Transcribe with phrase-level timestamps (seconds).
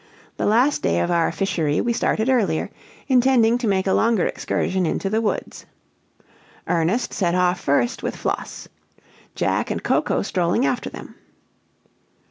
[0.37, 2.71] The last day of our fishery we started earlier,
[3.07, 5.67] intending to make a longer excursion into the woods.
[6.67, 8.67] Ernest set off first with Floss;
[9.35, 11.13] Jack and Coco strolling after them.